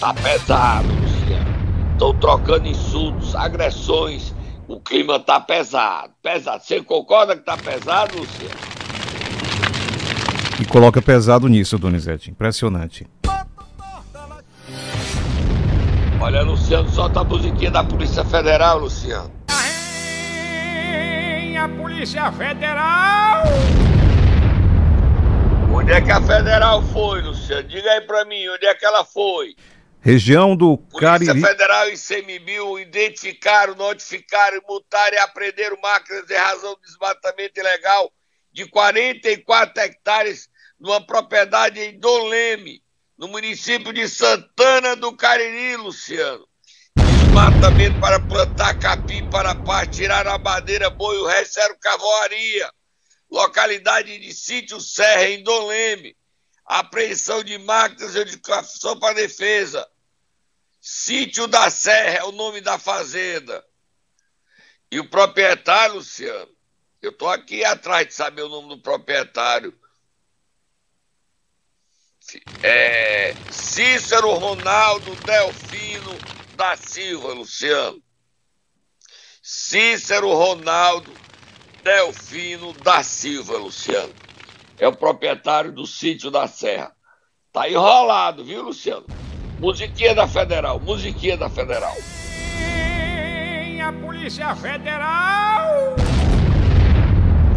Tá 0.00 0.14
pesado, 0.14 0.88
Luciano. 0.88 1.92
Estão 1.92 2.14
trocando 2.18 2.68
insultos, 2.68 3.34
agressões. 3.34 4.34
O 4.66 4.80
clima 4.80 5.20
tá 5.20 5.38
pesado, 5.40 6.12
pesado. 6.22 6.62
Você 6.62 6.82
concorda 6.82 7.36
que 7.36 7.42
tá 7.42 7.56
pesado, 7.56 8.16
Luciano? 8.18 8.54
E 10.60 10.64
coloca 10.64 11.02
pesado 11.02 11.48
nisso, 11.48 11.78
Donizete. 11.78 12.30
Impressionante. 12.30 13.06
Olha, 16.20 16.42
Luciano, 16.42 16.88
solta 16.88 17.20
a 17.20 17.24
musiquinha 17.24 17.70
da 17.70 17.84
Polícia 17.84 18.24
Federal, 18.24 18.78
Luciano. 18.78 19.30
A 21.60 21.68
Polícia 21.68 22.30
Federal! 22.32 23.44
Onde 25.72 25.92
é 25.92 26.00
que 26.00 26.10
a 26.10 26.20
Federal 26.20 26.82
foi, 26.82 27.22
Luciano? 27.22 27.62
Diga 27.62 27.90
aí 27.90 28.00
pra 28.02 28.24
mim, 28.26 28.48
onde 28.48 28.66
é 28.66 28.74
que 28.74 28.84
ela 28.84 29.02
foi? 29.02 29.56
Região 30.04 30.54
do 30.54 30.76
Cariri. 30.76 31.30
Polícia 31.30 31.48
Federal 31.48 31.88
e 31.88 31.96
CMBio 31.96 32.78
identificaram, 32.78 33.74
notificaram, 33.74 34.60
multaram 34.68 35.16
e 35.16 35.18
apreenderam 35.18 35.80
máquinas 35.80 36.28
em 36.28 36.34
razão 36.34 36.74
do 36.74 36.80
desmatamento 36.82 37.58
ilegal 37.58 38.12
de 38.52 38.66
44 38.66 39.82
hectares 39.82 40.50
numa 40.78 41.00
propriedade 41.00 41.80
em 41.80 41.98
Doleme, 41.98 42.82
no 43.16 43.28
município 43.28 43.94
de 43.94 44.06
Santana 44.06 44.94
do 44.94 45.16
Cariri, 45.16 45.78
Luciano. 45.78 46.46
Desmatamento 46.98 47.98
para 47.98 48.20
plantar 48.20 48.78
capim 48.78 49.26
para 49.30 49.54
paz, 49.54 49.88
tirar 49.88 50.26
a 50.26 50.36
madeira 50.36 50.90
boa 50.90 51.14
e 51.14 51.18
o 51.18 51.26
resto 51.26 51.58
era 51.60 51.74
cavoaria. 51.76 52.70
Localidade 53.30 54.18
de 54.18 54.34
Sítio 54.34 54.78
Serra, 54.82 55.30
em 55.30 55.42
Doleme. 55.42 56.14
Apreensão 56.66 57.42
de 57.42 57.56
máquinas 57.56 58.14
e 58.14 58.18
edificação 58.18 58.98
para 58.98 59.14
defesa 59.14 59.86
Sítio 60.86 61.46
da 61.46 61.70
Serra 61.70 62.18
é 62.18 62.24
o 62.24 62.30
nome 62.30 62.60
da 62.60 62.78
fazenda. 62.78 63.64
E 64.90 65.00
o 65.00 65.08
proprietário, 65.08 65.94
Luciano, 65.94 66.50
eu 67.00 67.10
estou 67.10 67.30
aqui 67.30 67.64
atrás 67.64 68.06
de 68.06 68.12
saber 68.12 68.42
o 68.42 68.50
nome 68.50 68.68
do 68.68 68.82
proprietário. 68.82 69.74
É 72.62 73.32
Cícero 73.50 74.30
Ronaldo 74.34 75.16
Delfino 75.24 76.18
da 76.54 76.76
Silva, 76.76 77.28
Luciano. 77.32 78.02
Cícero 79.42 80.34
Ronaldo 80.34 81.14
Delfino 81.82 82.74
da 82.74 83.02
Silva, 83.02 83.56
Luciano. 83.56 84.14
É 84.76 84.86
o 84.86 84.94
proprietário 84.94 85.72
do 85.72 85.86
sítio 85.86 86.30
da 86.30 86.46
Serra. 86.46 86.94
Tá 87.50 87.70
enrolado, 87.70 88.44
viu, 88.44 88.60
Luciano? 88.60 89.06
Musiquinha 89.64 90.14
da 90.14 90.28
Federal, 90.28 90.78
musiquinha 90.78 91.38
da 91.38 91.48
Federal. 91.48 91.96
Tem 92.58 93.80
a 93.80 93.90
Polícia 93.94 94.54
Federal! 94.54 95.96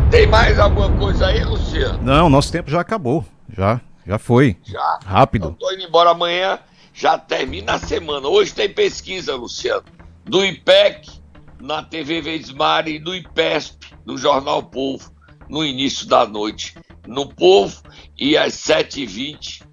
Tem 0.09 0.25
mais 0.25 0.57
alguma 0.57 0.89
coisa 0.97 1.27
aí, 1.27 1.43
Luciano? 1.43 2.01
Não, 2.01 2.29
nosso 2.29 2.49
tempo 2.49 2.71
já 2.71 2.79
acabou. 2.79 3.25
Já, 3.49 3.81
já 4.05 4.17
foi. 4.17 4.55
Já. 4.63 4.99
Rápido. 5.05 5.49
Eu 5.49 5.51
tô 5.55 5.69
indo 5.73 5.83
embora 5.83 6.11
amanhã, 6.11 6.59
já 6.93 7.17
termina 7.17 7.73
a 7.73 7.77
semana. 7.77 8.25
Hoje 8.29 8.53
tem 8.53 8.69
pesquisa, 8.69 9.35
Luciano, 9.35 9.83
do 10.23 10.45
IPEC, 10.45 11.11
na 11.59 11.83
TV 11.83 12.21
Vesmar 12.21 12.87
e 12.87 12.99
do 12.99 13.13
IPESP, 13.13 13.85
no 14.05 14.17
Jornal 14.17 14.63
Povo, 14.63 15.11
no 15.49 15.61
início 15.61 16.07
da 16.07 16.25
noite. 16.25 16.73
No 17.05 17.27
Povo 17.27 17.81
e 18.17 18.37
às 18.37 18.53
7h20 18.53 19.67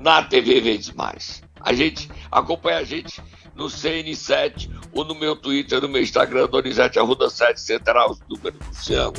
na 0.00 0.24
TV 0.24 0.60
Verdes 0.60 0.90
Mais. 0.90 1.45
A 1.66 1.72
gente 1.72 2.08
acompanha 2.30 2.78
a 2.78 2.84
gente 2.84 3.20
no 3.56 3.64
CN7 3.64 4.70
ou 4.92 5.04
no 5.04 5.16
meu 5.16 5.34
Twitter, 5.34 5.82
no 5.82 5.88
meu 5.88 6.00
Instagram, 6.00 6.46
Donizete 6.46 6.96
Arruda 7.00 7.28
7, 7.28 7.60
central 7.60 8.16
do 8.28 8.38
Luciano. 8.68 9.14